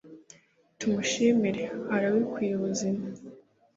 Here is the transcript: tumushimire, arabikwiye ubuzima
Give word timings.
tumushimire, 0.79 1.63
arabikwiye 1.95 2.53
ubuzima 2.55 3.05